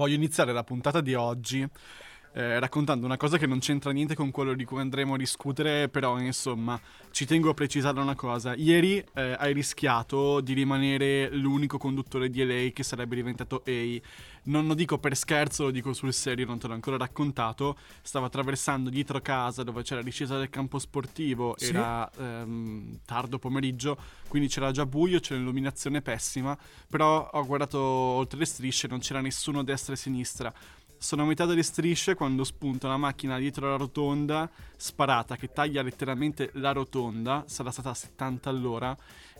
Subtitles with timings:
[0.00, 1.68] Voglio iniziare la puntata di oggi
[2.32, 5.88] eh, raccontando una cosa che non c'entra niente con quello di cui andremo a discutere,
[5.88, 8.54] però insomma ci tengo a precisare una cosa.
[8.54, 14.00] Ieri eh, hai rischiato di rimanere l'unico conduttore di LA che sarebbe diventato A.
[14.42, 17.76] Non lo dico per scherzo, lo dico sul serio, non te l'ho ancora raccontato.
[18.00, 21.70] Stavo attraversando dietro casa dove c'era discesa del campo sportivo, sì.
[21.70, 26.56] era ehm, tardo pomeriggio, quindi c'era già buio, c'era l'illuminazione pessima,
[26.88, 30.54] però ho guardato oltre le strisce, non c'era nessuno a destra e a sinistra
[31.02, 35.80] sono a metà delle strisce quando spunta una macchina dietro la rotonda, sparata, che taglia
[35.80, 38.94] letteralmente la rotonda, sarà stata a 70 all'ora,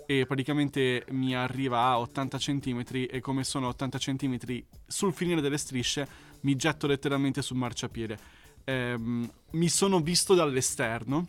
[0.07, 4.39] e praticamente mi arriva a 80 cm e come sono 80 cm
[4.87, 6.09] sul finire delle strisce
[6.41, 8.19] mi getto letteralmente sul marciapiede.
[8.65, 11.29] Ehm, mi sono visto dall'esterno,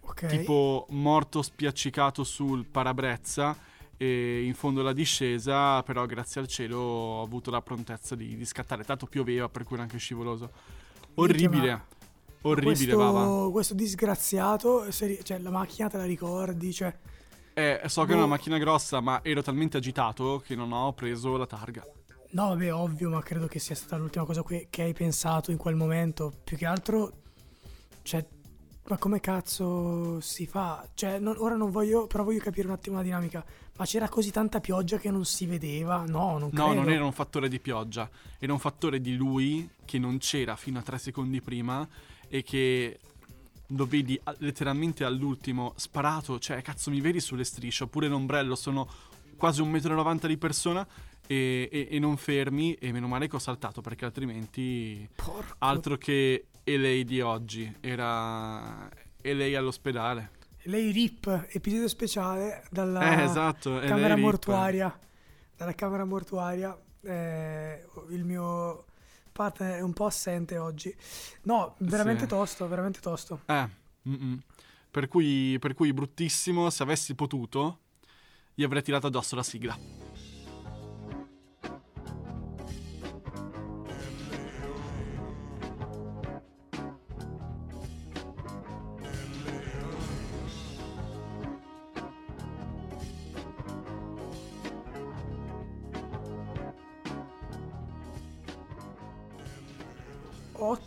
[0.00, 0.36] okay.
[0.36, 3.56] tipo morto spiaccicato sul parabrezza
[3.96, 8.44] e in fondo alla discesa però grazie al cielo ho avuto la prontezza di, di
[8.44, 10.50] scattare tanto pioveva per cui era anche scivoloso
[11.14, 11.92] orribile
[12.42, 16.94] orribile questo, questo disgraziato cioè la macchina te la ricordi cioè
[17.54, 18.12] eh, so che boh.
[18.12, 18.30] è una boh.
[18.30, 21.86] macchina grossa ma ero talmente agitato che non ho preso la targa
[22.30, 25.56] no vabbè ovvio ma credo che sia stata l'ultima cosa che, che hai pensato in
[25.56, 27.12] quel momento più che altro
[28.02, 28.26] cioè
[28.86, 30.86] ma come cazzo si fa?
[30.92, 33.44] Cioè, non, ora non voglio, però voglio capire un attimo la dinamica.
[33.76, 36.04] Ma c'era così tanta pioggia che non si vedeva?
[36.06, 36.66] No, non credo.
[36.66, 38.08] No, non era un fattore di pioggia,
[38.38, 41.86] era un fattore di lui che non c'era fino a tre secondi prima
[42.28, 42.98] e che
[43.68, 48.88] lo vedi letteralmente all'ultimo sparato, cioè cazzo mi vedi sulle strisce, oppure l'ombrello sono
[49.36, 50.86] quasi un metro e novanta di persona
[51.26, 55.56] e, e, e, non fermi e meno male che ho saltato perché altrimenti Porco.
[55.58, 58.88] altro che e lei di oggi era
[59.20, 60.30] e lei all'ospedale.
[60.66, 64.98] Lei RIP, episodio speciale dalla eh, esatto, camera mortuaria.
[65.54, 66.74] Dalla camera mortuaria.
[67.02, 68.86] Eh, il mio
[69.30, 70.94] partner è un po' assente oggi.
[71.42, 72.28] No, veramente sì.
[72.28, 73.40] tosto, veramente tosto.
[73.44, 73.68] Eh,
[74.90, 77.80] per cui, per cui bruttissimo, se avessi potuto,
[78.54, 79.78] gli avrei tirato addosso la sigla.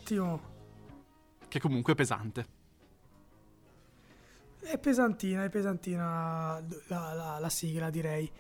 [0.07, 0.40] Ottimo.
[1.50, 2.45] Che comunque è pesante.
[4.57, 8.31] È pesantina, è pesantina la, la, la sigla direi.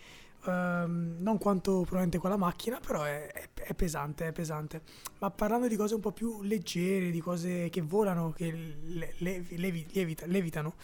[0.47, 4.81] Um, non quanto probabilmente con la macchina, però è, è, è, pesante, è pesante.
[5.19, 9.45] Ma parlando di cose un po' più leggere, di cose che volano, che le, le,
[9.49, 10.75] levi, lievita, levitano,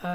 [0.00, 0.06] uh,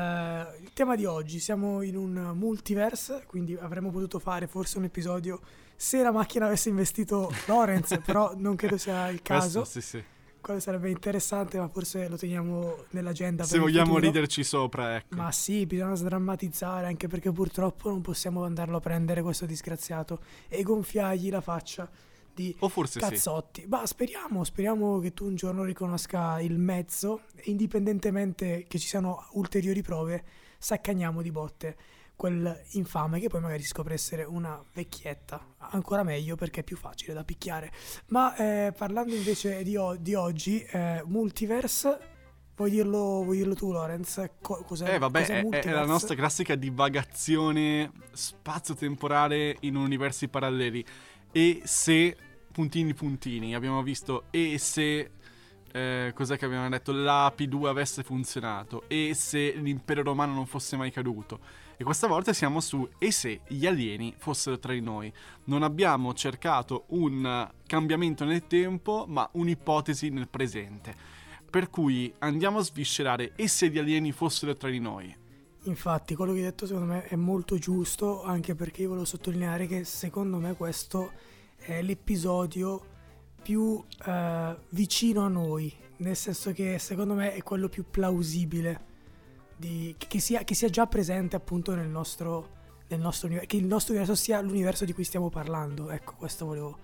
[0.61, 5.39] il tema di oggi, siamo in un multiverse, quindi avremmo potuto fare forse un episodio
[5.75, 9.59] se la macchina avesse investito Lorenz, però non credo sia il caso.
[9.59, 10.03] Questo, sì, sì.
[10.47, 13.43] Quello sarebbe interessante, ma forse lo teniamo nell'agenda.
[13.43, 15.17] Se vogliamo riderci sopra, ecco.
[15.17, 20.63] Ma sì, bisogna sdrammatizzare, anche perché purtroppo non possiamo andarlo a prendere questo disgraziato e
[20.63, 21.89] gonfiargli la faccia
[22.33, 23.63] di o forse cazzotti.
[23.63, 23.67] Sì.
[23.67, 29.81] Ma speriamo, speriamo che tu un giorno riconosca il mezzo indipendentemente che ci siano ulteriori
[29.81, 30.23] prove,
[30.59, 31.75] saccagniamo di botte
[32.17, 36.75] quel infame che poi magari si scopre essere una vecchietta, ancora meglio perché è più
[36.75, 37.71] facile da picchiare.
[38.07, 41.99] Ma eh, parlando invece di, o- di oggi, eh, Multiverse,
[42.55, 44.31] vuoi dirlo, vuoi dirlo, tu Lorenz?
[44.41, 50.83] Co- cos'è, eh vabbè, cos'è è, è, la nostra classica divagazione spazio-temporale in universi paralleli.
[51.31, 52.17] E se,
[52.51, 55.11] puntini puntini, abbiamo visto e se
[55.71, 56.91] eh, cos'è che abbiamo detto?
[56.91, 61.39] La P2 avesse funzionato e se l'impero romano non fosse mai caduto.
[61.77, 65.13] E questa volta siamo su e se gli alieni fossero tra di noi.
[65.45, 70.95] Non abbiamo cercato un cambiamento nel tempo, ma un'ipotesi nel presente.
[71.49, 75.15] Per cui andiamo a sviscerare e se gli alieni fossero tra di noi.
[75.63, 79.67] Infatti, quello che hai detto secondo me è molto giusto, anche perché io volevo sottolineare
[79.67, 81.11] che secondo me questo
[81.57, 82.95] è l'episodio
[83.47, 88.85] più eh, vicino a noi, nel senso che secondo me è quello più plausibile
[89.55, 92.49] di, che, sia, che, sia, già presente appunto nel nostro,
[92.89, 95.91] nel nostro universo, che il nostro universo sia l'universo di cui stiamo parlando.
[95.91, 96.77] Ecco, questo volevo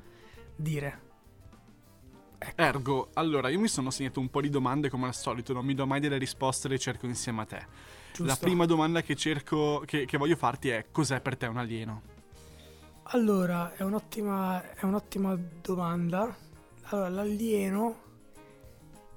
[0.56, 1.02] dire.
[2.38, 2.62] Ecco.
[2.62, 5.74] Ergo, allora io mi sono segnato un po' di domande come al solito, non mi
[5.74, 7.66] do mai delle risposte, le cerco insieme a te.
[8.14, 8.24] Giusto.
[8.24, 12.02] La prima domanda che cerco, che, che voglio farti è: cos'è per te un alieno?
[13.08, 16.52] Allora, è un'ottima, è un'ottima domanda.
[16.94, 17.96] Allora, l'alieno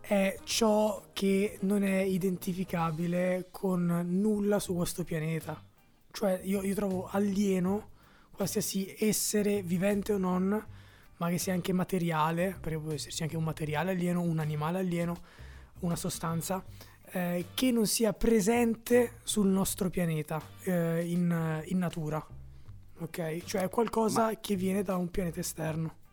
[0.00, 5.62] è ciò che non è identificabile con nulla su questo pianeta.
[6.10, 7.90] Cioè io, io trovo alieno
[8.30, 10.66] qualsiasi essere vivente o non
[11.18, 15.14] ma che sia anche materiale, perché può esserci anche un materiale alieno, un animale alieno,
[15.80, 16.64] una sostanza,
[17.10, 22.26] eh, che non sia presente sul nostro pianeta eh, in, in, natura.
[23.00, 23.44] Ok?
[23.44, 24.40] Cioè qualcosa ma...
[24.40, 26.04] che viene da un pianeta esterno.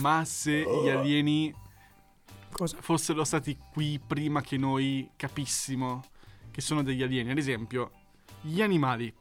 [0.00, 1.54] Ma se gli alieni
[2.50, 2.76] Cosa?
[2.80, 6.02] fossero stati qui prima che noi capissimo
[6.50, 7.90] che sono degli alieni, ad esempio,
[8.40, 9.12] gli animali.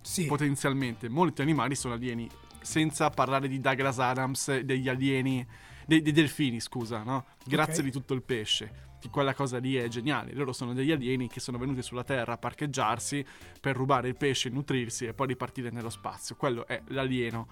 [0.00, 0.26] Sì.
[0.26, 2.28] Potenzialmente, molti animali sono alieni,
[2.60, 5.44] senza parlare di Douglas Adams, degli alieni,
[5.84, 7.24] dei, dei delfini, scusa, no?
[7.44, 7.84] Grazie okay.
[7.86, 10.32] di tutto il pesce quella cosa lì è geniale.
[10.32, 13.24] Loro sono degli alieni che sono venuti sulla Terra a parcheggiarsi
[13.60, 16.36] per rubare il pesce, nutrirsi e poi ripartire nello spazio.
[16.36, 17.46] Quello è l'alieno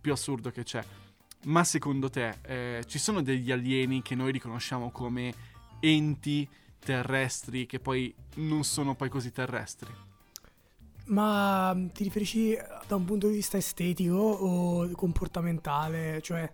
[0.00, 0.84] più assurdo che c'è.
[1.44, 5.32] Ma secondo te eh, ci sono degli alieni che noi riconosciamo come
[5.80, 6.48] enti
[6.78, 9.92] terrestri che poi non sono poi così terrestri?
[11.06, 12.56] Ma mm, ti riferisci
[12.86, 16.20] da un punto di vista estetico o comportamentale?
[16.22, 16.52] Cioè,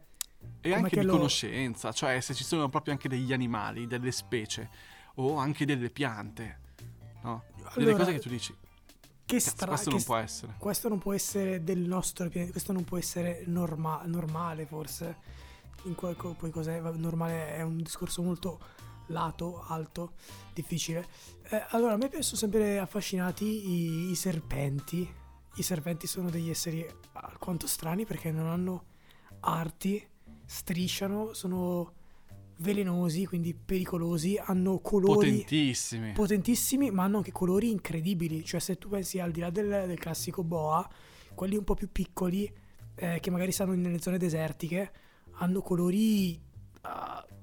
[0.60, 1.12] e anche di lo...
[1.12, 4.70] conoscenza, cioè se ci sono proprio anche degli animali, delle specie
[5.16, 6.60] o anche delle piante,
[7.22, 7.44] no?
[7.74, 8.54] Delle allora, cose che tu dici.
[9.26, 9.72] Che strano.
[9.72, 10.54] Questo non può essere.
[10.58, 15.42] Questo non può essere del nostro pianeta, questo non può essere norma- normale forse.
[15.84, 16.80] In quel, poi cos'è?
[16.80, 18.58] Normale è un discorso molto
[19.08, 20.12] lato, alto,
[20.52, 21.06] difficile.
[21.50, 25.12] Eh, allora, a me sono sempre affascinati i, i serpenti.
[25.56, 28.84] I serpenti sono degli esseri alquanto strani perché non hanno
[29.40, 30.06] arti
[30.44, 31.92] strisciano, sono
[32.56, 36.12] velenosi, quindi pericolosi, hanno colori potentissimi.
[36.12, 38.44] potentissimi, ma hanno anche colori incredibili.
[38.44, 40.88] Cioè, se tu pensi al di là del, del classico boa,
[41.34, 42.52] quelli un po' più piccoli,
[42.94, 44.92] eh, che magari stanno nelle zone desertiche,
[45.38, 47.34] hanno colori uh,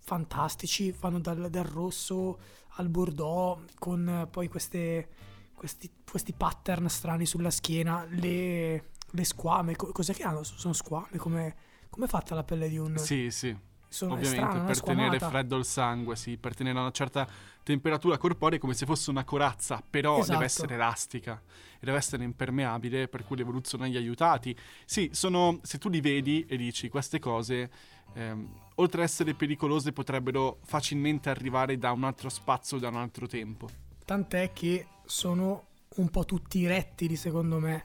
[0.00, 2.38] fantastici, vanno dal, dal, rosso
[2.76, 5.08] al bordeaux, con uh, poi queste,
[5.54, 10.42] questi, questi, pattern strani sulla schiena, le, le squame, co- cos'è che hanno?
[10.42, 12.98] Sono squame come come è fatta la pelle di un...
[12.98, 13.56] Sì, sì.
[13.94, 17.28] Sono Ovviamente strana, per tenere freddo il sangue, sì, per tenere una certa
[17.62, 20.32] temperatura corporea come se fosse una corazza, però esatto.
[20.32, 21.40] deve essere elastica
[21.74, 24.56] e deve essere impermeabile, per cui l'evoluzione gli ha aiutati.
[24.84, 27.70] Sì, sono, se tu li vedi e dici queste cose,
[28.14, 33.28] ehm, oltre ad essere pericolose, potrebbero facilmente arrivare da un altro spazio, da un altro
[33.28, 33.68] tempo.
[34.04, 37.84] Tant'è che sono un po' tutti rettili, secondo me,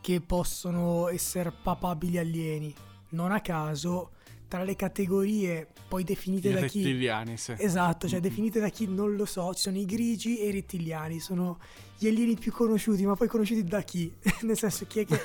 [0.00, 2.74] che possono essere papabili alieni
[3.10, 4.12] non a caso
[4.52, 7.54] tra le categorie poi definite I da chi rettiliani, sì.
[7.56, 8.28] esatto cioè mm-hmm.
[8.28, 11.58] definite da chi non lo so ci sono i grigi e i rettiliani sono
[11.96, 15.18] gli alieni più conosciuti ma poi conosciuti da chi nel senso chi è che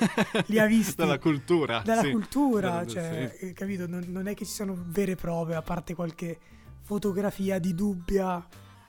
[0.46, 2.10] li ha visti dalla cultura dalla sì.
[2.10, 3.52] cultura cioè sì.
[3.52, 6.38] capito non, non, è che ci siano vere prove a parte qualche
[6.80, 8.42] fotografia di dubbia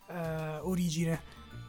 [0.09, 1.21] eh, origine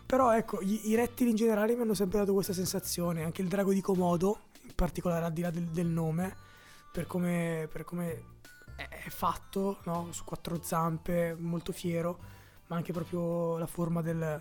[0.06, 3.48] però ecco i, i, rettili in generale mi hanno sempre dato questa sensazione anche il
[3.48, 6.36] drago di Komodo in particolare al di là del, del nome
[6.92, 8.38] per come, per come
[8.88, 10.08] è fatto, no?
[10.10, 12.18] su quattro zampe, molto fiero,
[12.66, 14.40] ma anche proprio la forma del,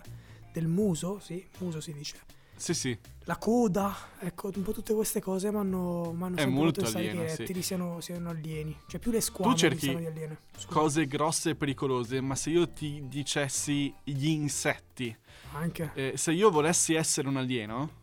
[0.52, 2.38] del muso, sì, muso si dice.
[2.60, 2.98] Sì, sì.
[3.24, 7.46] La coda, ecco, un po' tutte queste cose mi hanno sempre molto pensare alieno, che
[7.46, 7.62] sì.
[7.62, 8.76] siano, siano, alieni.
[8.86, 10.28] Cioè più le squame tu cerchi siano di.
[10.52, 10.66] Scusa.
[10.66, 15.16] cose grosse e pericolose, ma se io ti dicessi gli insetti...
[15.52, 15.90] Anche.
[15.94, 17.98] Eh, se io volessi essere un alieno,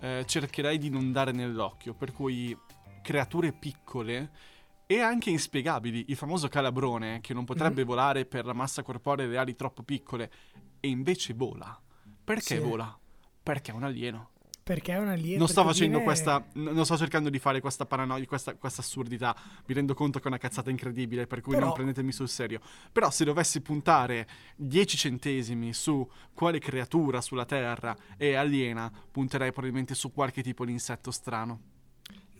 [0.00, 2.58] eh, cercherei di non dare nell'occhio, per cui
[3.02, 4.30] creature piccole
[4.96, 6.06] e anche inspiegabili.
[6.08, 7.86] Il famoso calabrone, che non potrebbe mm.
[7.86, 10.30] volare per la massa corporea e le ali troppo piccole,
[10.80, 11.80] e invece vola.
[12.24, 12.58] Perché sì.
[12.58, 12.98] vola?
[13.42, 14.30] Perché è un alieno.
[14.62, 15.38] Perché è un alieno.
[15.38, 16.04] Non sto facendo viene...
[16.04, 16.44] questa.
[16.52, 19.34] Non sto cercando di fare questa paranoia, questa, questa, assurdità.
[19.66, 21.66] Mi rendo conto che è una cazzata incredibile, per cui Però...
[21.66, 22.60] non prendetemi sul serio.
[22.92, 29.94] Però se dovessi puntare 10 centesimi su quale creatura sulla Terra è aliena, punterei probabilmente
[29.94, 31.71] su qualche tipo di insetto strano.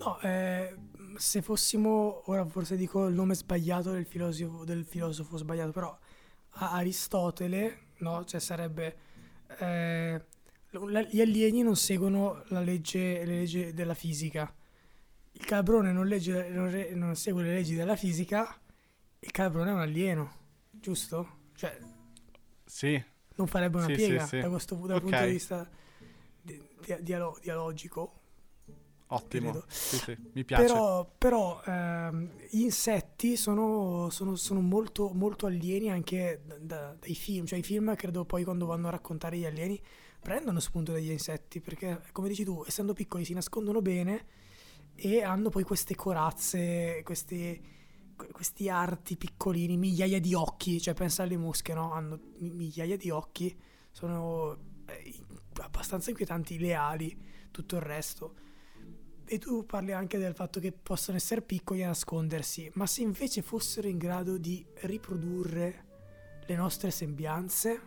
[0.04, 0.74] No, eh,
[1.16, 5.96] se fossimo, ora forse dico il nome sbagliato del filosofo, del filosofo sbagliato, però
[6.50, 8.24] Aristotele, no?
[8.24, 8.96] Cioè sarebbe...
[9.58, 10.24] Eh,
[11.10, 14.52] gli alieni non seguono la legge, le leggi della fisica.
[15.32, 18.58] Il calabrone non, legge, non, re, non, segue le leggi della fisica.
[19.18, 20.32] Il calabrone è un alieno,
[20.70, 21.40] giusto?
[21.54, 21.78] Cioè,
[22.64, 23.02] sì.
[23.34, 24.40] Non farebbe una sì, piega sì, sì.
[24.40, 25.00] da questo dal okay.
[25.00, 25.70] punto di vista
[26.40, 28.21] di, di, dialo, dialogico.
[29.12, 30.64] Ottimo, sì, sì, mi piace.
[30.64, 37.14] Però, però ehm, gli insetti sono, sono, sono molto, molto, alieni anche da, da, dai
[37.14, 37.44] film.
[37.44, 39.78] Cioè i film credo poi quando vanno a raccontare gli alieni
[40.18, 44.26] prendono spunto dagli insetti perché come dici tu, essendo piccoli si nascondono bene
[44.94, 47.60] e hanno poi queste corazze, questi,
[48.30, 50.80] questi arti piccolini, migliaia di occhi.
[50.80, 51.92] Cioè pensa alle mosche, no?
[51.92, 53.54] Hanno migliaia di occhi,
[53.90, 55.14] sono eh,
[55.60, 57.14] abbastanza inquietanti, leali,
[57.50, 58.36] tutto il resto
[59.24, 63.42] e tu parli anche del fatto che possono essere piccoli e nascondersi, ma se invece
[63.42, 65.84] fossero in grado di riprodurre
[66.46, 67.80] le nostre sembianze?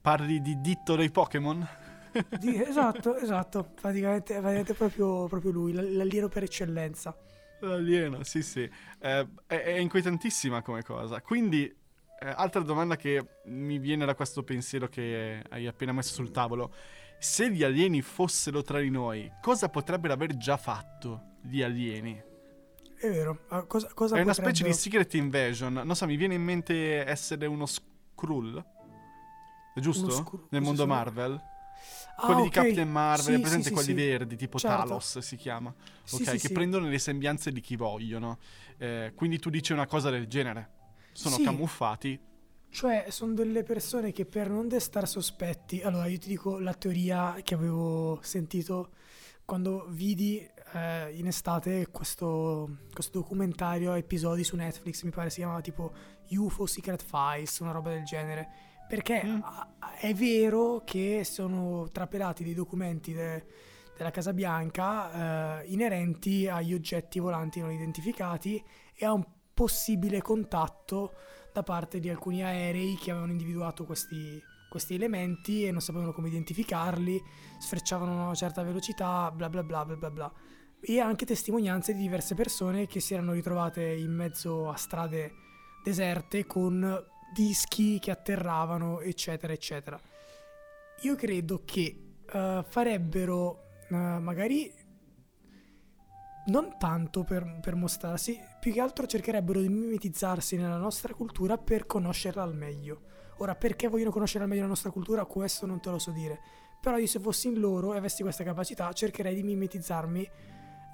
[0.00, 1.68] Parli di ditto dei Pokémon?
[2.40, 7.14] Di, esatto, esatto, praticamente, praticamente proprio, proprio lui, l'alieno per eccellenza.
[7.60, 11.20] L'alieno, sì sì, eh, è, è, inquietantissima come cosa.
[11.20, 16.30] Quindi, eh, altra domanda che mi viene da questo pensiero che hai appena messo sul
[16.30, 16.72] tavolo
[17.18, 22.22] se gli alieni fossero tra di noi, cosa potrebbero aver già fatto gli alieni?
[22.98, 25.72] È vero, uh, cosa, cosa È una specie di secret invasion.
[25.72, 28.64] Non so, mi viene in mente essere uno Skrull.
[29.74, 30.10] È giusto?
[30.10, 30.86] Scru- Nel mondo?
[30.86, 31.38] Marvel?
[32.18, 32.62] Ah, quelli okay.
[32.62, 34.76] di Captain Marvel, sì, presente sì, quelli sì, verdi, tipo certo.
[34.76, 35.72] Talos si chiama.
[36.10, 38.38] Ok, che prendono le sembianze di chi vogliono.
[38.78, 40.70] Eh, quindi tu dici una cosa del genere.
[41.12, 42.18] Sono camuffati,
[42.76, 45.80] cioè, sono delle persone che per non destare sospetti.
[45.80, 48.90] Allora, io ti dico la teoria che avevo sentito
[49.46, 55.36] quando vidi eh, in estate questo, questo, documentario a episodi su Netflix, mi pare si
[55.36, 55.90] chiamava tipo
[56.28, 58.46] UFO Secret Files, una roba del genere.
[58.86, 59.40] Perché mm.
[59.98, 63.46] è vero che sono trapelati dei documenti de,
[63.96, 68.62] della Casa Bianca eh, inerenti agli oggetti volanti non identificati
[68.94, 71.14] e a un possibile contatto
[71.56, 76.28] da parte di alcuni aerei che avevano individuato questi, questi elementi e non sapevano come
[76.28, 77.22] identificarli,
[77.58, 80.32] sfrecciavano a una certa velocità, bla bla bla bla bla bla.
[80.78, 85.32] E anche testimonianze di diverse persone che si erano ritrovate in mezzo a strade
[85.82, 89.98] deserte con dischi che atterravano, eccetera, eccetera.
[91.00, 94.70] Io credo che uh, farebbero uh, magari
[96.46, 101.86] non tanto per, per, mostrarsi, più che altro cercherebbero di mimetizzarsi nella nostra cultura per
[101.86, 103.14] conoscerla al meglio.
[103.38, 106.40] Ora, perché vogliono conoscere al meglio la nostra cultura, questo non te lo so dire.
[106.80, 110.30] Però io se fossi in loro e avessi questa capacità, cercherei di mimetizzarmi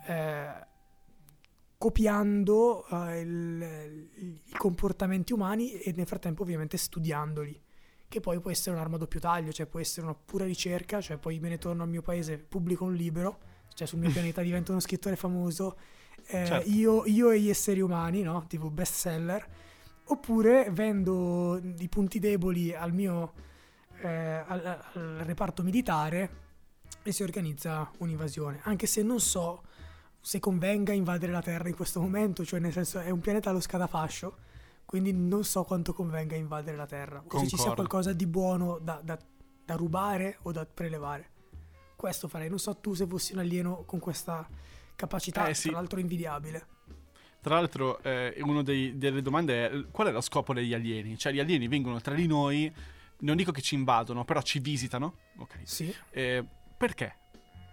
[0.06, 0.66] eh,
[1.76, 7.60] copiando eh, il, i comportamenti umani e nel frattempo ovviamente studiandoli.
[8.08, 11.18] Che poi può essere un'arma a doppio taglio, cioè può essere una pura ricerca, cioè
[11.18, 14.72] poi me ne torno al mio paese, pubblico un libro cioè sul mio pianeta divento
[14.72, 15.76] uno scrittore famoso,
[16.26, 16.70] eh, certo.
[16.70, 18.44] io, io, e gli esseri umani, no?
[18.46, 19.46] tipo bestseller,
[20.04, 23.32] oppure vendo i punti deboli al mio
[24.02, 26.40] eh, al, al reparto militare
[27.02, 29.62] e si organizza un'invasione, anche se non so
[30.20, 33.60] se convenga invadere la Terra in questo momento, cioè nel senso è un pianeta allo
[33.60, 34.36] scadafascio,
[34.84, 38.78] quindi non so quanto convenga invadere la Terra, o se ci sia qualcosa di buono
[38.78, 39.18] da, da,
[39.64, 41.30] da rubare o da prelevare
[42.02, 42.48] questo farei.
[42.48, 44.44] Non so tu se fossi un alieno con questa
[44.96, 45.68] capacità, eh, sì.
[45.68, 46.66] tra l'altro invidiabile.
[47.40, 51.16] Tra l'altro, eh, una delle domande è qual è lo scopo degli alieni?
[51.16, 52.72] Cioè, gli alieni vengono tra di noi,
[53.20, 55.18] non dico che ci invadono, però ci visitano.
[55.36, 55.60] Ok.
[55.62, 55.94] Sì.
[56.10, 56.44] Eh,
[56.76, 57.18] perché?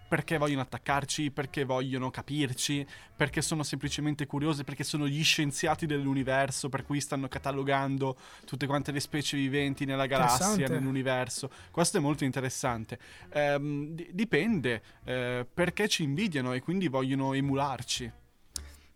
[0.10, 2.86] Perché vogliono attaccarci, perché vogliono capirci,
[3.16, 8.92] perché sono semplicemente curiosi, perché sono gli scienziati dell'universo, per cui stanno catalogando tutte quante
[8.92, 11.52] le specie viventi nella galassia, nell'universo.
[11.70, 12.98] Questo è molto interessante.
[13.30, 18.12] Ehm, d- dipende, eh, perché ci invidiano e quindi vogliono emularci.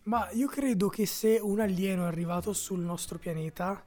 [0.05, 3.85] Ma io credo che se un alieno è arrivato sul nostro pianeta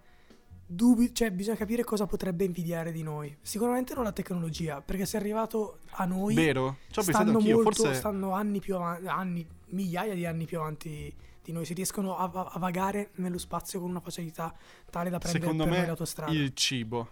[0.67, 3.35] dubi- cioè bisogna capire cosa potrebbe invidiare di noi.
[3.41, 7.71] Sicuramente non la tecnologia, perché se è arrivato a noi Vero, ci ho stanno molto,
[7.71, 7.95] forse...
[7.95, 12.25] stanno anni più avanti, anni, migliaia di anni più avanti di noi, si riescono a,
[12.25, 14.53] a, vagare nello spazio con una facilità
[14.91, 16.33] tale da prendere Secondo me l'autostrada.
[16.33, 17.09] il cibo.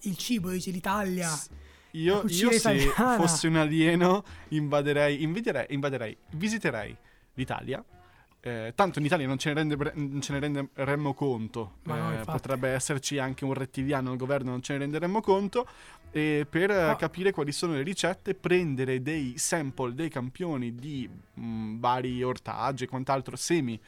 [0.00, 1.28] Il cibo, dici l'Italia.
[1.28, 1.48] S-
[1.92, 6.96] io, io se fossi un alieno invaderei, invaderei, invaderei, visiterei
[7.34, 7.84] l'Italia
[8.44, 12.24] eh, tanto in Italia non ce ne, rende, non ce ne renderemmo conto, no, eh,
[12.24, 15.64] potrebbe esserci anche un rettiliano al governo, non ce ne renderemmo conto,
[16.10, 16.96] e per oh.
[16.96, 22.82] capire quali sono le ricette, prendere dei sample, dei campioni di mh, mm, vari ortaggi
[22.82, 23.78] e quant'altro, semi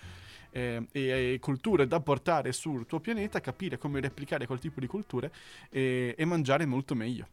[0.53, 4.87] eh, e, e, culture da portare sul tuo pianeta, capire come replicare quel tipo di
[4.87, 5.33] culture
[5.69, 7.27] e, e mangiare molto meglio.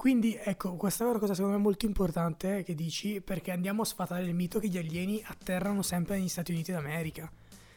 [0.00, 3.84] Quindi ecco, questa è una cosa secondo me molto importante che dici perché andiamo a
[3.84, 7.30] sfatare il mito che gli alieni atterrano sempre negli Stati Uniti d'America.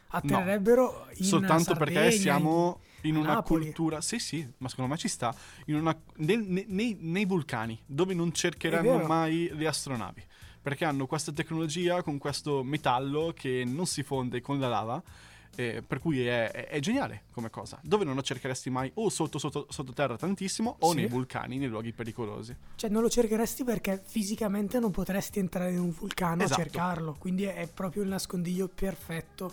[0.08, 3.65] Atterrerebbero no, in soltanto Sardegna, perché siamo in, in una Napoli.
[3.65, 5.36] cultura, sì sì, ma secondo me ci sta,
[5.68, 10.24] una, nei, nei, nei, vulcani dove non cercheranno mai le astronavi
[10.62, 15.03] perché hanno questa tecnologia con questo metallo che non si fonde con la lava
[15.55, 17.79] eh, per cui è, è, è, geniale come cosa.
[17.81, 20.95] Dove non lo cercheresti mai o sotto, sotto, sottoterra tantissimo o sì.
[20.98, 22.55] nei vulcani, nei luoghi pericolosi.
[22.75, 26.62] Cioè non lo cercheresti perché fisicamente non potresti entrare in un vulcano esatto.
[26.62, 27.15] a cercarlo.
[27.19, 29.51] Quindi è proprio il nascondiglio perfetto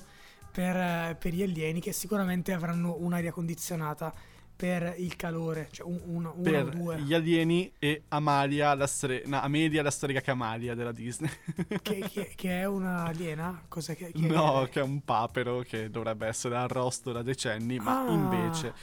[0.51, 4.13] per, per gli alieni che sicuramente avranno un'aria condizionata
[4.61, 7.01] per il calore, cioè un, una per due.
[7.01, 11.31] gli alieni e Amalia, la stre- no, Amelia, la storica Camalia della Disney.
[11.81, 13.63] Che, che- che è una aliena?
[13.69, 14.69] Cos'è che, che no, è?
[14.69, 18.11] che è un papero che dovrebbe essere arrosto da decenni, ma Ah.
[18.13, 18.75] invece...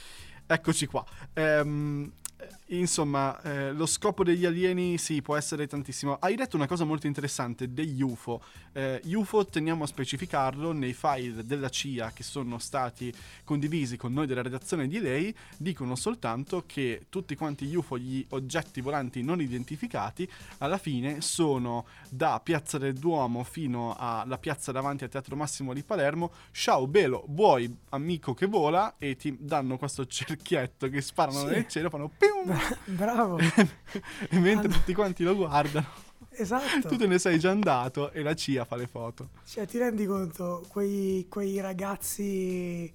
[0.50, 1.04] Eccoci qua.
[1.34, 2.10] Ehm,
[2.68, 6.16] insomma, eh, lo scopo degli alieni sì, può essere tantissimo.
[6.20, 8.42] Hai detto una cosa molto interessante degli UFO.
[8.72, 13.12] Eh, UFO teniamo a specificarlo nei file della CIA che sono stati
[13.44, 18.24] condivisi con noi della redazione di lei, dicono soltanto che tutti quanti gli UFO, gli
[18.30, 25.04] oggetti volanti non identificati, alla fine sono da Piazza del Duomo fino alla piazza davanti
[25.04, 26.32] al Teatro Massimo di Palermo.
[26.52, 28.96] Ciao Belo, vuoi amico che vola?
[28.98, 31.46] E ti danno questo cerchietto che sparano Sì.
[31.46, 32.57] nel cielo, fanno pium!
[32.86, 33.38] Bravo,
[34.30, 35.86] e mentre tutti quanti lo guardano,
[36.30, 36.88] esatto.
[36.88, 39.30] tu te ne sei già andato e la CIA fa le foto.
[39.44, 42.92] Cioè, ti rendi conto, quei, quei ragazzi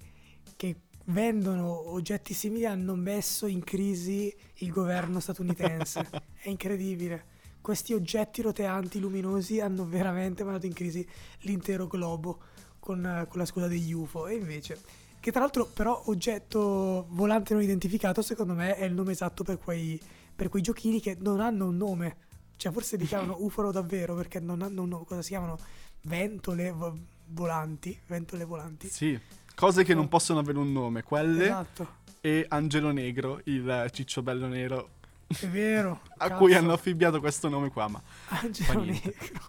[0.56, 6.08] che vendono oggetti simili hanno messo in crisi il governo statunitense.
[6.40, 7.32] È incredibile.
[7.60, 11.06] Questi oggetti roteanti luminosi hanno veramente mandato in crisi
[11.40, 12.40] l'intero globo
[12.78, 14.26] con, con la scusa degli UFO.
[14.26, 14.78] E invece,
[15.24, 19.56] che tra l'altro però oggetto volante non identificato, secondo me è il nome esatto per
[19.56, 19.98] quei,
[20.36, 22.16] per quei giochini che non hanno un nome.
[22.56, 25.06] Cioè, forse li chiamano UFO davvero perché non hanno un nome.
[25.06, 25.58] Cosa si chiamano?
[26.02, 26.94] Ventole vo-
[27.28, 27.98] volanti.
[28.06, 28.88] Ventole volanti.
[28.88, 29.18] Sì,
[29.54, 31.88] cose che non possono avere un nome, quelle Esatto.
[32.20, 34.90] e Angelo Negro, il cicciobello nero,
[35.26, 36.02] È vero.
[36.18, 36.38] a cazzo.
[36.38, 38.84] cui hanno affibbiato questo nome qua, ma Angelo.
[38.84, 39.40] Negro.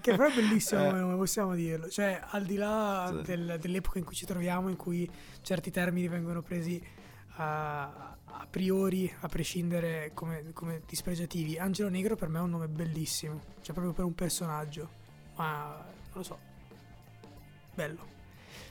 [0.00, 0.90] Che però è bellissimo Eh.
[0.90, 1.88] come possiamo dirlo.
[1.88, 3.22] Cioè, al di là Sì.
[3.22, 5.08] del- dell'epoca in cui ci troviamo, in cui
[5.42, 6.82] certi termini vengono presi
[7.36, 7.82] a,
[8.24, 13.40] a priori, a prescindere come, come dispregiativi, Angelo Negro per me è un nome bellissimo.
[13.62, 14.88] Cioè, proprio per un personaggio.
[15.36, 16.38] Ma non lo so.
[17.74, 18.06] Bello.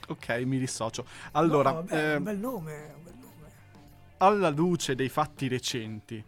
[0.08, 1.04] ok, mi dissocio.
[1.32, 2.92] Allora, No, è eh, un bel nome.
[2.96, 3.48] un bel nome.
[4.18, 6.22] alla luce dei fatti recenti,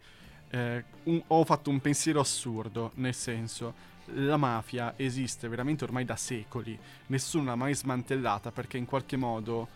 [0.49, 3.73] eh, un- ho fatto un pensiero assurdo, nel senso,
[4.05, 9.67] la mafia esiste veramente ormai da secoli, nessuno l'ha mai smantellata perché in qualche modo,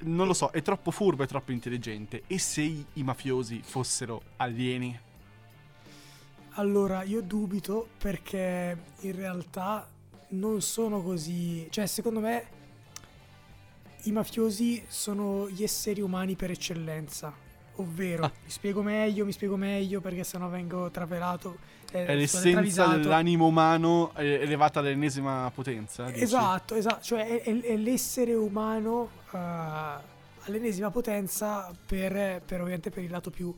[0.00, 2.22] non lo so, è troppo furbo, è troppo intelligente.
[2.26, 4.98] E se i, i mafiosi fossero alieni?
[6.56, 9.88] Allora, io dubito perché in realtà
[10.30, 11.66] non sono così.
[11.70, 12.60] Cioè, secondo me
[14.02, 17.32] i mafiosi sono gli esseri umani per eccellenza.
[17.76, 18.32] Ovvero, Ah.
[18.44, 21.56] mi spiego meglio, mi spiego meglio perché sennò vengo trapelato.
[21.94, 26.04] eh, È l'essenza dell'animo umano eh, elevata all'ennesima potenza?
[26.06, 26.22] dici?
[26.22, 33.02] Esatto, esatto, cioè è, è- è l'essere umano eh, all'ennesima potenza per, per ovviamente per
[33.02, 33.54] il lato più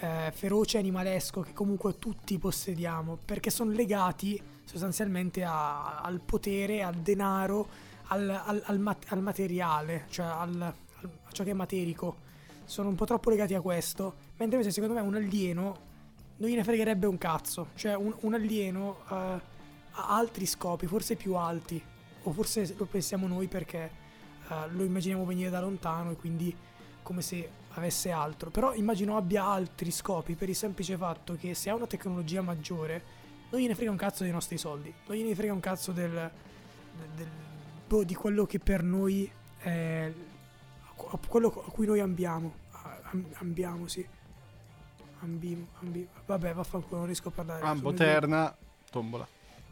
[0.00, 6.82] eh, feroce e animalesco che comunque tutti possediamo, perché sono legati sostanzialmente a- al potere,
[6.82, 7.68] al denaro,
[8.08, 10.74] al, al- al mat- al materiale, cioè a
[11.32, 12.22] ciò che è materico.
[12.66, 15.92] Sono un po' troppo legati a questo, mentre invece secondo me un alieno
[16.36, 19.40] non gliene fregherebbe un cazzo, cioè un, un alieno eh, ha
[20.16, 21.80] altri scopi, forse più alti,
[22.22, 23.90] o forse lo pensiamo noi perché
[24.48, 26.54] eh, lo immaginiamo venire da lontano e quindi
[27.02, 28.50] come se avesse altro.
[28.50, 33.22] Però immagino abbia altri scopi per il semplice fatto che se ha una tecnologia maggiore
[33.50, 37.08] non gliene frega un cazzo dei nostri soldi, non gliene frega un cazzo del, del-
[37.14, 37.28] del-
[37.86, 40.12] boh, di quello che per noi è
[40.96, 42.54] a quello a cui noi ambiamo.
[43.10, 44.06] Am- ambiamo, sì.
[45.20, 46.06] Ambimo, ambimo.
[46.26, 47.64] Vabbè, vaffanculo, non riesco a parlare.
[47.64, 48.54] Ambo, due- terna,
[48.90, 49.26] tombola.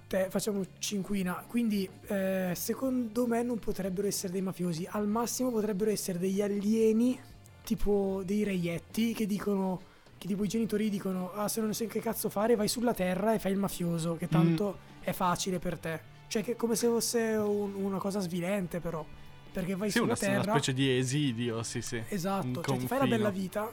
[0.06, 1.44] te, facciamo cinquina.
[1.46, 4.86] Quindi, eh, secondo me, non potrebbero essere dei mafiosi.
[4.90, 7.18] Al massimo potrebbero essere degli alieni,
[7.64, 9.90] tipo dei reietti, che dicono.
[10.18, 13.34] Che tipo i genitori dicono: Ah, se non sai che cazzo fare, vai sulla terra
[13.34, 16.00] e fai il mafioso, che tanto è facile per te.
[16.28, 19.04] Cioè, che come se fosse un- una cosa svilente, però.
[19.52, 20.50] Perché vai Sì, sulla una, una terra.
[20.52, 22.02] specie di esidio, sì, sì.
[22.08, 23.70] Esatto, cioè ti fai la bella vita,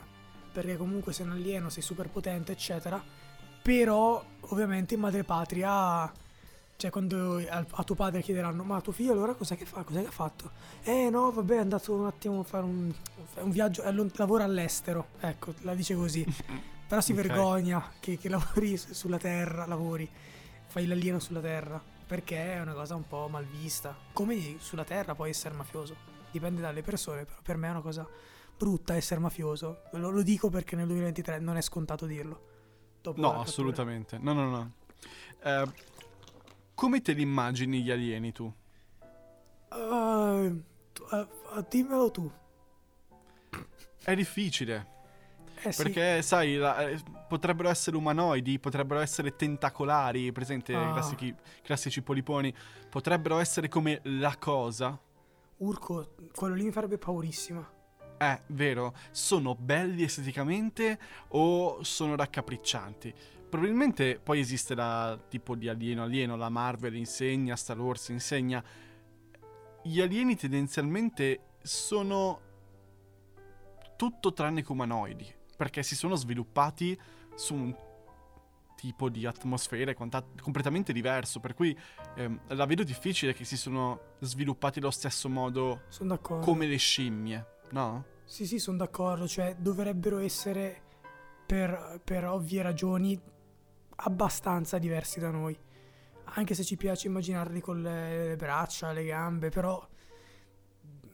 [0.51, 3.01] perché comunque sei un alieno, sei super potente, eccetera.
[3.61, 6.11] Però, ovviamente, in madrepatria,
[6.75, 9.83] cioè quando a tuo padre chiederanno, ma tuo figlio allora cos'è che fa?
[9.83, 10.51] Cos'è che ha fatto?
[10.83, 12.91] Eh no, vabbè, è andato un attimo a fare un,
[13.35, 13.83] un viaggio,
[14.15, 16.25] lavora all'estero, ecco, la dice così.
[16.89, 17.17] Però si Ok.
[17.21, 20.09] vergogna che, che lavori su- sulla terra, lavori,
[20.67, 21.79] fai l'alieno sulla terra,
[22.09, 23.95] perché è una cosa un po' malvista.
[24.13, 25.95] Come sulla terra puoi essere mafioso,
[26.31, 28.07] dipende dalle persone, però per me è una cosa
[28.57, 29.83] brutta essere mafioso.
[29.91, 32.47] Lo, lo dico perché nel 2023 non è scontato dirlo.
[33.13, 34.17] No, assolutamente.
[34.17, 34.71] No, no, no.
[35.43, 35.71] Eh,
[36.73, 38.51] come te li immagini gli alieni tu?
[39.67, 40.49] Ah,
[41.11, 42.31] ah, dimmelo tu.
[44.03, 44.97] È difficile.
[45.61, 45.83] Eh sì.
[45.83, 50.89] Perché, sai, la- eh, potrebbero essere umanoidi, potrebbero essere tentacolari, presente Ah.
[50.89, 52.53] i classici, classici poliponi,
[52.89, 54.97] potrebbero essere come la cosa.
[55.57, 57.69] Urco, quello lì mi farebbe paurissima.
[58.17, 58.93] Eh, vero?
[59.11, 60.97] Sono belli esteticamente
[61.29, 63.13] o sono raccapriccianti?
[63.49, 68.63] Probabilmente poi esiste la tipo di alieno alieno, la Marvel insegna, Star Wars insegna.
[69.83, 72.41] Gli alieni tendenzialmente sono
[73.95, 76.97] tutto tranne che umanoidi, perché si sono sviluppati
[77.35, 77.75] su un
[78.77, 81.77] tipo di atmosfera completamente diverso, per cui
[82.15, 85.81] ehm, la vedo difficile che si sono sviluppati allo stesso modo
[86.39, 88.05] come le scimmie, no?
[88.23, 90.81] Sì, sì, sono d'accordo, cioè dovrebbero essere
[91.45, 93.19] per, per ovvie ragioni
[93.97, 95.59] abbastanza diversi da noi.
[96.35, 99.85] Anche se ci piace immaginarli con le, le braccia, le gambe, però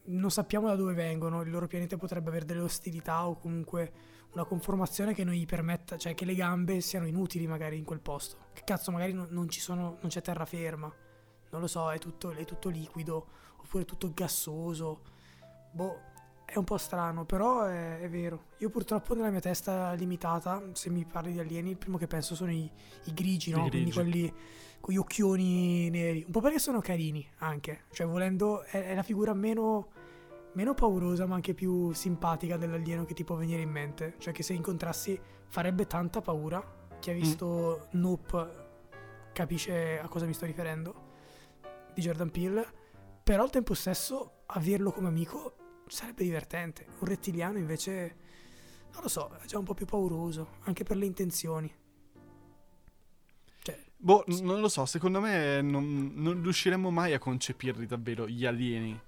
[0.05, 1.41] non sappiamo da dove vengono.
[1.41, 3.91] Il loro pianeta potrebbe avere delle ostilità o comunque
[4.33, 8.01] una conformazione che non gli permetta, cioè che le gambe siano inutili magari in quel
[8.01, 8.37] posto.
[8.53, 10.93] Che cazzo, magari non, non ci sono, non c'è terraferma.
[11.51, 15.01] Non lo so, è tutto, è tutto liquido, oppure tutto gassoso.
[15.71, 16.13] Boh,
[16.45, 18.47] è un po' strano, però è, è, vero.
[18.57, 22.35] Io purtroppo nella mia testa limitata, se mi parli di alieni, il primo che penso
[22.35, 22.69] sono i,
[23.05, 23.65] i grigi, no?
[23.65, 23.91] I grigi.
[23.91, 24.33] Quindi quelli
[24.85, 26.21] con gli occhioni neri.
[26.27, 27.85] Un po' perché sono carini anche.
[27.91, 29.89] Cioè, volendo, è, è la figura meno,
[30.53, 34.13] meno paurosa, ma anche più simpatica dell'alieno che ti può venire in mente.
[34.19, 36.63] Cioè, che se incontrassi farebbe tanta paura.
[36.99, 37.17] Chi ha mm.
[37.17, 37.99] visto mm.
[37.99, 38.63] Nope
[39.33, 40.93] capisce a cosa mi sto riferendo.
[41.95, 42.67] Di Jordan Peele.
[43.23, 45.55] Però al tempo stesso, averlo come amico
[45.87, 46.85] sarebbe divertente.
[46.99, 48.17] Un rettiliano invece,
[48.93, 51.73] non lo so, è già un po' più pauroso, anche per le intenzioni.
[53.97, 58.99] Boh, non lo so, secondo me non, non riusciremo mai a concepirli davvero gli alieni.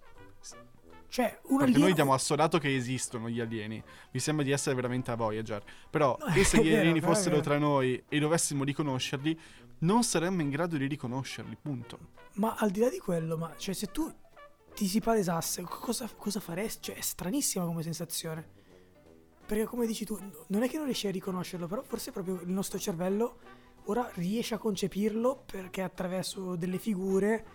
[1.10, 1.86] Cioè, un Perché alieno...
[1.86, 3.82] noi diamo assodato che esistono gli alieni.
[4.12, 5.64] Mi sembra di essere veramente a Voyager.
[5.90, 9.40] Però, no, se gli alieni vero, fossero tra noi e dovessimo riconoscerli,
[9.80, 12.00] non saremmo in grado di riconoscerli, punto.
[12.34, 14.12] Ma al di là di quello, ma cioè, se tu
[14.74, 16.92] ti si palesasse, cosa, cosa faresti?
[16.92, 18.56] Cioè, è stranissima come sensazione.
[19.46, 22.50] Perché come dici tu, non è che non riesci a riconoscerlo, però forse proprio il
[22.50, 23.40] nostro cervello
[23.88, 27.46] ora riesce a concepirlo perché attraverso delle figure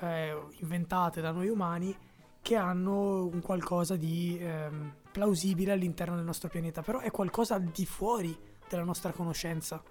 [0.00, 1.96] eh, inventate da noi umani
[2.42, 4.68] che hanno un qualcosa di eh,
[5.10, 8.36] plausibile all'interno del nostro pianeta, però è qualcosa al di fuori
[8.68, 9.82] della nostra conoscenza.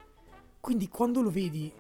[0.60, 1.74] Quindi quando lo vedi,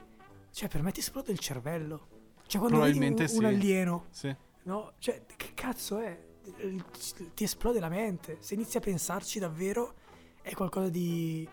[0.51, 2.07] cioè per me ti esplode il cervello.
[2.47, 3.45] Cioè quando vedi un, un sì.
[3.45, 4.35] alieno sì.
[4.63, 4.93] No?
[4.97, 6.31] Cioè, che cazzo è?
[7.33, 8.37] Ti esplode la mente.
[8.39, 9.95] Se inizi a pensarci davvero,
[10.41, 11.47] è qualcosa di.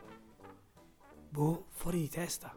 [1.30, 2.54] Boh, fuori di testa.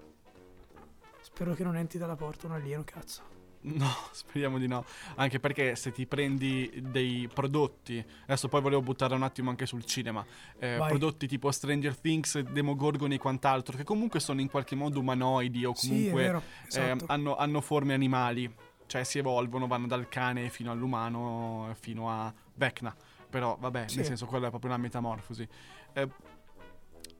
[1.22, 3.32] Spero che non entri dalla porta un alieno, cazzo.
[3.62, 4.84] No, speriamo di no.
[5.16, 9.86] Anche perché se ti prendi dei prodotti, adesso poi volevo buttare un attimo anche sul
[9.86, 10.26] cinema,
[10.60, 15.64] eh, prodotti tipo Stranger Things, Demogorgon e quant'altro, che comunque sono in qualche modo umanoidi
[15.64, 17.04] o comunque sì, vero, eh, esatto.
[17.06, 18.54] eh, hanno, hanno forme animali
[18.86, 22.96] cioè si evolvono, vanno dal cane fino all'umano, fino a Vecna.
[23.28, 23.96] Però vabbè, sì.
[23.96, 25.48] nel senso quello è proprio una metamorfosi.
[25.94, 26.10] Eh,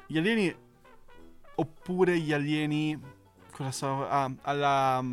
[0.06, 0.56] gli alieni,
[1.56, 3.00] oppure gli alieni,
[3.52, 5.04] cosa so, ah, alla,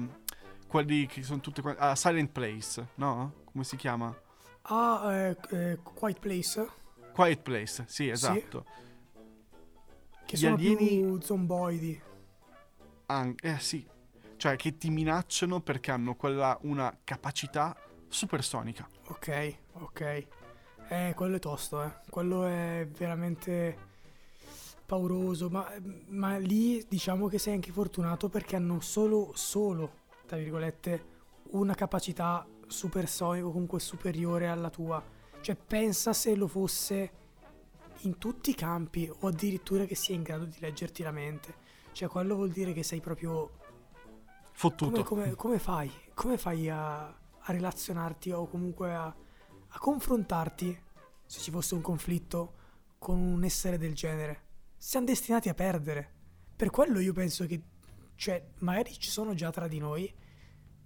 [0.66, 3.34] quelli che sono tutte, ah, Silent Place, no?
[3.44, 4.16] Come si chiama?
[4.62, 6.68] Ah, eh, eh, Quiet Place.
[7.12, 8.64] Quiet Place, sì, esatto.
[8.66, 8.78] Sì.
[10.26, 10.88] Che gli sono alieni...
[10.88, 12.02] più zomboidi.
[13.06, 13.84] An- eh sì,
[14.36, 17.76] cioè che ti minacciano perché hanno quella, una capacità
[18.08, 18.88] supersonica.
[19.08, 20.26] Ok, ok.
[20.88, 21.92] Eh, quello è tosto, eh.
[22.08, 23.89] Quello è veramente
[24.90, 25.72] pauroso, ma,
[26.08, 31.04] ma lì diciamo che sei anche fortunato perché hanno solo, solo, tra virgolette,
[31.50, 35.00] una capacità supersonica o comunque superiore alla tua.
[35.40, 37.12] Cioè pensa se lo fosse
[37.98, 41.54] in tutti i campi o addirittura che sia in grado di leggerti la mente.
[41.92, 43.48] Cioè quello vuol dire che sei proprio
[44.52, 45.04] Fottuto.
[45.04, 45.90] Come, come, come fai?
[46.14, 50.82] Come fai a, a relazionarti o comunque a, a, confrontarti,
[51.24, 52.54] se ci fosse un conflitto,
[52.98, 54.48] con un essere del genere?
[54.82, 56.10] Siamo destinati a perdere.
[56.56, 57.60] Per quello io penso che,
[58.14, 60.10] cioè, magari ci sono già tra di noi,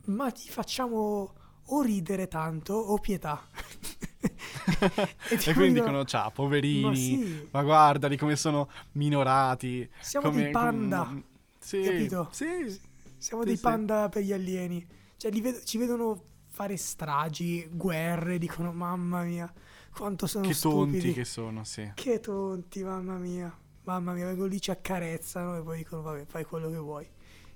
[0.07, 1.33] ma ti facciamo
[1.66, 3.40] o ridere tanto o pietà.
[5.30, 7.48] e, e quindi dicono, ciao, poverini, ma, sì.
[7.52, 9.88] ma guardali come sono minorati.
[10.00, 11.04] Siamo come, dei panda.
[11.04, 11.24] Com...
[11.61, 12.28] Sì, capito?
[12.33, 12.80] Sì.
[13.16, 14.85] Siamo sì, dei panda per gli alieni.
[15.16, 19.50] Cioè, ved- ci vedono fare stragi, guerre, dicono mamma mia,
[19.92, 20.90] quanto sono che stupidi.
[20.90, 21.92] Che tonti che sono, sì.
[21.94, 23.57] Che tonti, mamma mia.
[23.85, 27.07] Mamma mia, vengono lì, ci accarezzano e poi dicono vabbè, fai quello che vuoi.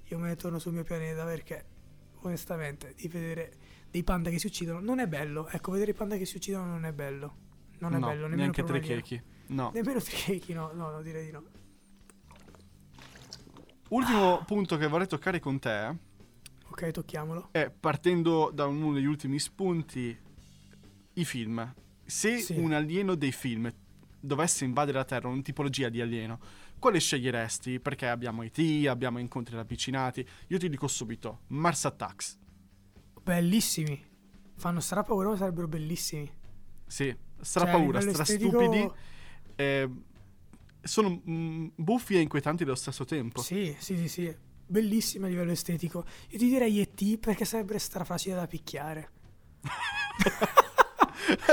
[0.04, 1.64] Io me ne torno sul mio pianeta perché,
[2.20, 3.56] onestamente, di vedere
[3.90, 5.48] dei panda che si uccidono non è bello.
[5.48, 7.46] Ecco, vedere i panda che si uccidono non è bello.
[7.78, 9.22] Non è no, bello, nemmeno neanche trichechi.
[9.48, 9.70] No.
[9.72, 11.44] Nemmeno trichechi, no, no, no, direi di no.
[13.88, 15.96] Ultimo punto che vorrei toccare con te.
[16.68, 17.48] Ok, tocchiamolo.
[17.52, 20.16] È partendo da uno degli ultimi spunti,
[21.14, 21.74] i film.
[22.04, 22.58] Se Sì.
[22.58, 23.72] un alieno dei film
[24.20, 26.38] dovesse invadere la Terra, una tipologia di alieno,
[26.78, 27.80] quale sceglieresti?
[27.80, 30.26] Perché abbiamo IT, abbiamo incontri ravvicinati.
[30.48, 32.38] Io ti dico subito, Mars Attacks.
[33.22, 34.04] Bellissimi.
[34.56, 36.30] Fanno strapaura, ma sarebbero bellissimi.
[36.86, 38.90] Sì, Cioè, strapaura, a livello strastupidi.
[39.56, 39.90] eh,
[40.80, 43.40] sono mm, buffi e inquietanti allo stesso tempo.
[43.42, 44.36] Sì, sì, sì, sì.
[44.66, 46.04] Bellissimi a livello estetico.
[46.28, 49.10] Io ti direi ET perché sarebbe strafacile da picchiare.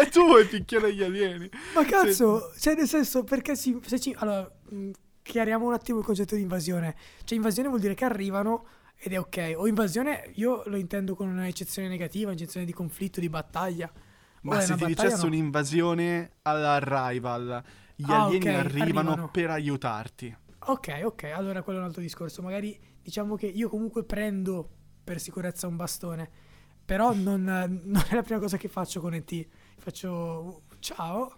[0.02, 1.50] e tu vuoi picchiare gli alieni.
[1.74, 4.16] Ma cazzo, cioè nel senso, perché si, se ci...
[4.18, 4.90] Allora, mh,
[5.22, 6.96] chiariamo un attimo il concetto di invasione.
[7.24, 8.66] Cioè invasione vuol dire che arrivano
[8.98, 9.54] ed è ok.
[9.58, 13.92] O invasione, io lo intendo con un'eccezione negativa, un'eccezione di conflitto, di battaglia.
[14.42, 15.26] Ma Ora, se ti dicesse no.
[15.28, 17.64] un'invasione all'arrival,
[17.96, 19.30] gli Ah, alieni ok, arrivano, arrivano.
[19.30, 20.38] per aiutarti.
[20.68, 22.42] Ok, ok, allora quello è un altro discorso.
[22.42, 24.70] Magari diciamo che io comunque prendo
[25.04, 26.30] per sicurezza un bastone,
[26.86, 27.44] però non,
[27.84, 29.48] non è la prima cosa che faccio con ET.
[29.78, 31.38] Faccio ciao,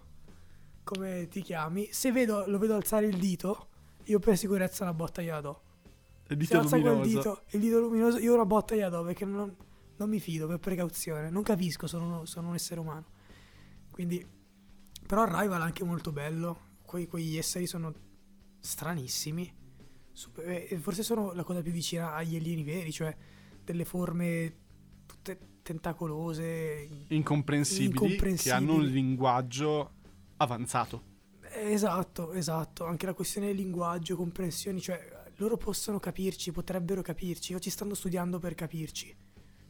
[0.84, 1.88] come ti chiami?
[1.90, 3.68] Se vedo, lo vedo alzare il dito,
[4.04, 5.62] io per sicurezza una botta gliela do.
[6.28, 7.16] Il Se dito alza quel luminoso.
[7.16, 9.54] dito, il dito luminoso, io una botta gliela do perché non,
[9.96, 11.30] non mi fido per precauzione.
[11.30, 13.06] Non capisco, sono, sono un essere umano.
[13.90, 14.24] Quindi,
[15.06, 16.66] però Arrival è anche molto bello.
[16.84, 17.92] Quei, quegli esseri sono
[18.60, 19.52] stranissimi.
[20.12, 23.14] Super- eh, forse sono la cosa più vicina agli alieni veri, cioè
[23.64, 24.66] delle forme
[25.08, 26.88] tutte tentacolose.
[27.08, 28.54] Incomprensibili, che Incomprensibili.
[28.54, 29.92] hanno un linguaggio
[30.36, 31.02] avanzato.
[31.50, 32.84] Esatto, esatto.
[32.84, 37.94] Anche la questione del linguaggio, comprensioni, cioè loro possono capirci, potrebbero capirci, o ci stanno
[37.94, 39.16] studiando per capirci.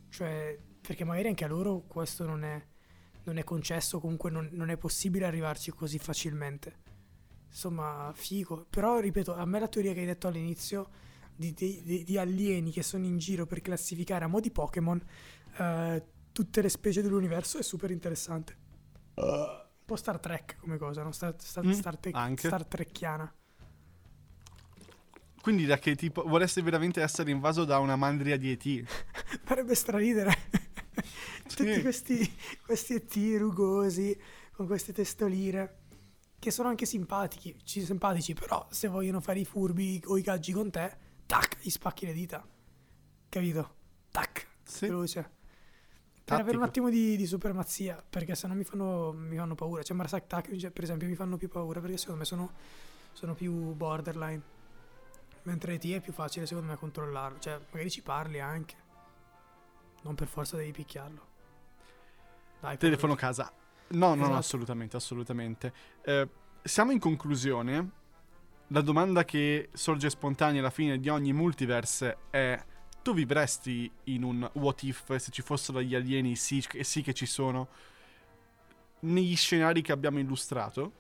[0.08, 2.62] Cioè, perché magari anche a loro questo non è,
[3.24, 6.86] non è concesso, comunque non, non è possibile arrivarci così facilmente.
[7.48, 8.66] Insomma, figo.
[8.68, 10.88] Però, ripeto, a me la teoria che hai detto all'inizio
[11.38, 15.00] di, di- di- alieni che sono in giro per classificare a mo' di Pokémon
[15.56, 18.56] eh, tutte le specie dell'universo è super interessante.
[19.14, 21.12] Un po' Star Trek come cosa, no?
[21.12, 22.46] Star, Star, Mm, Star, Trek- anche.
[22.48, 23.32] Star Trekkiana.
[25.40, 28.82] Quindi da che tipo vorresti veramente essere invaso da una mandria di ET?
[29.44, 30.34] Farebbe straridere.
[31.48, 31.80] Tutti Sì.
[31.80, 32.32] questi,
[32.66, 34.18] questi ET rugosi,
[34.52, 35.76] con queste testoline,
[36.38, 40.52] che sono anche simpatici, ci- simpatici, però se vogliono fare i furbi o i gaggi
[40.52, 40.96] con te,
[41.28, 42.42] tac, gli spacchi le dita.
[43.28, 43.74] Capito?
[44.10, 44.86] Tac, Sì.
[44.86, 45.36] veloce.
[46.24, 49.82] Per avere un attimo di, di supremazia, perché sennò mi fanno, mi fanno paura.
[49.82, 52.52] Cioè Mars Attack, per esempio, mi fanno più paura, perché secondo me sono,
[53.12, 54.56] sono più borderline.
[55.42, 57.38] Mentre ET è più facile, secondo me, controllarlo.
[57.38, 58.74] Cioè, magari ci parli anche.
[60.02, 61.26] Non per forza devi picchiarlo.
[62.60, 63.50] Dai, Telefono casa.
[63.88, 64.36] No, no, no, Esatto.
[64.36, 65.72] assolutamente, assolutamente.
[66.02, 66.28] Eh,
[66.62, 67.90] siamo in conclusione.
[68.70, 72.62] La domanda che sorge spontanea alla fine di ogni multiverse è:
[73.02, 76.36] tu vivresti in un what if se ci fossero gli alieni?
[76.36, 77.68] Sì, sì che ci sono.
[79.00, 80.92] Negli scenari che abbiamo illustrato?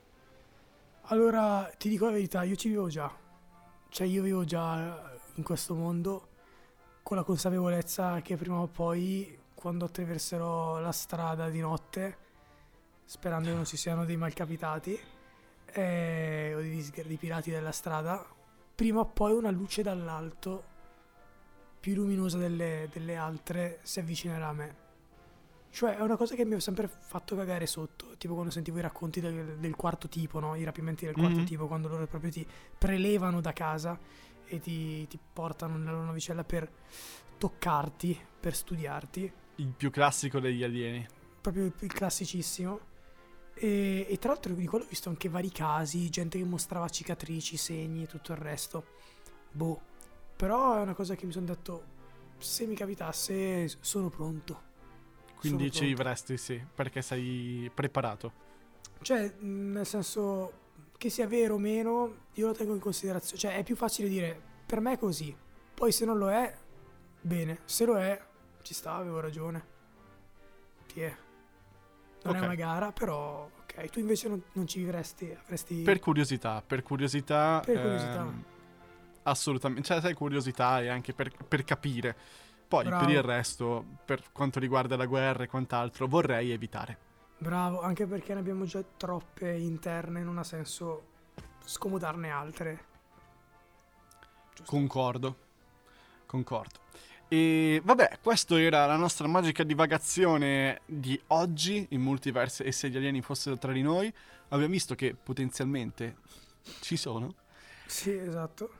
[1.10, 3.14] Allora, ti dico la verità, io ci vivo già.
[3.90, 6.28] Cioè, io vivo già in questo mondo
[7.02, 12.16] con la consapevolezza che prima o poi, quando attraverserò la strada di notte,
[13.04, 14.98] sperando che non ci siano dei malcapitati
[15.72, 18.24] eh, o dei, dis- dei pirati della strada,
[18.74, 20.64] prima o poi una luce dall'alto,
[21.80, 24.86] più luminosa delle, delle altre, si avvicinerà a me.
[25.70, 28.16] Cioè, è una cosa che mi ha sempre fatto cagare sotto.
[28.16, 30.54] Tipo quando sentivo i racconti del, del quarto tipo, no?
[30.54, 31.44] I rapimenti del quarto Mhm.
[31.44, 33.98] tipo, quando loro proprio ti prelevano da casa
[34.46, 36.68] e ti, ti portano nella loro navicella per
[37.36, 39.32] toccarti, per studiarti.
[39.56, 41.06] Il più classico degli alieni.
[41.40, 42.80] Proprio il classicissimo.
[43.58, 47.56] E, e tra l'altro di quello ho visto anche vari casi, gente che mostrava cicatrici,
[47.56, 48.84] segni e tutto il resto.
[49.50, 49.80] Boh.
[50.36, 51.84] Però è una cosa che mi sono detto,
[52.38, 54.66] se mi capitasse sono pronto.
[55.38, 55.96] Quindi Sono ci pronto.
[55.96, 58.32] vivresti, sì, perché sei preparato.
[59.00, 60.52] Cioè, nel senso
[60.96, 63.38] che sia vero o meno, io lo tengo in considerazione.
[63.38, 65.34] Cioè, è più facile dire per me è così.
[65.74, 66.56] Poi se non lo è,
[67.20, 67.60] bene.
[67.64, 68.20] Se lo è,
[68.62, 69.64] ci sta, avevo ragione.
[70.86, 71.16] Ti è.
[72.22, 72.42] Non Ok.
[72.42, 73.90] è una gara, però ok.
[73.90, 77.62] Tu invece non, non ci vivresti, avresti Per curiosità, per curiosità.
[77.64, 78.20] Per curiosità.
[78.20, 78.44] ehm,
[79.24, 79.82] assolutamente.
[79.86, 82.16] Cioè, sai, curiosità e anche per, per capire.
[82.68, 83.04] Poi, Bravo.
[83.06, 86.98] per il resto, per quanto riguarda la guerra e quant'altro, vorrei evitare.
[87.38, 91.06] bravo, anche perché ne abbiamo già troppe interne, non ha senso
[91.64, 92.84] scomodarne altre.
[94.54, 94.70] Giusto.
[94.70, 95.36] Concordo.
[96.26, 96.80] Concordo.
[97.28, 102.96] E vabbè, questa era la nostra magica divagazione di oggi in multiverse e se gli
[102.96, 104.12] alieni fossero tra di noi.
[104.48, 106.16] Abbiamo visto che potenzialmente
[106.80, 107.34] ci sono.
[107.86, 108.70] Sì, esatto.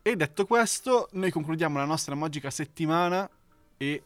[0.00, 3.28] E detto questo, noi concludiamo la nostra magica settimana
[3.76, 4.02] e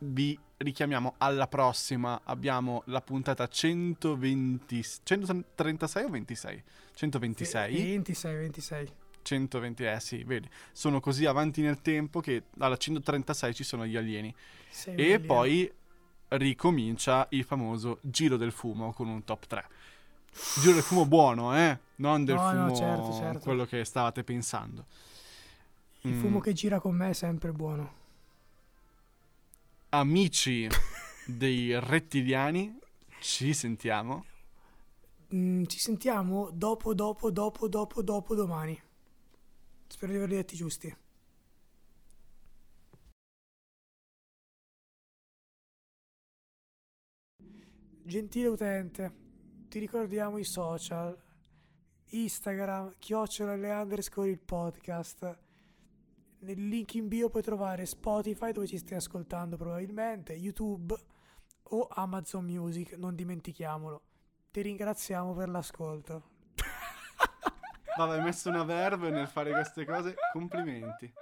[0.00, 2.22] vi richiamiamo alla prossima.
[2.24, 6.64] Abbiamo la puntata 120, 136 o 26?
[6.94, 7.82] 126.
[7.82, 8.92] 26, 26.
[9.28, 10.48] 120, eh sì, vedi.
[10.72, 14.34] Sono così avanti nel tempo che alla 136 ci sono gli alieni.
[14.68, 15.70] Sei E un poi
[16.28, 19.66] ricomincia il famoso giro del fumo con un top 3.
[20.60, 21.78] Giro del fumo buono, eh?
[21.96, 23.38] Non del No, no, fumo certo, certo.
[23.40, 24.86] quello che stavate pensando.
[26.02, 26.20] Il Mm.
[26.20, 27.92] fumo che gira con me è sempre buono.
[29.90, 30.68] Amici
[31.26, 32.78] dei rettiliani,
[33.20, 34.24] ci sentiamo.
[35.34, 38.78] Mm, ci sentiamo dopo, dopo, dopo, dopo, dopo domani.
[39.88, 40.96] Spero di averli detti giusti.
[48.02, 49.14] Gentile utente,
[49.68, 51.20] ti ricordiamo i social.
[52.10, 55.38] Instagram, chiocciola le underscore il podcast.
[56.40, 60.94] Nel link in bio puoi trovare Spotify dove ci stai ascoltando probabilmente, YouTube
[61.70, 64.02] o Amazon Music, non dimentichiamolo.
[64.52, 66.37] Ti ringraziamo per l'ascolto.
[67.98, 70.14] Vabbè, hai messo una verve nel fare queste cose.
[70.32, 71.12] Complimenti.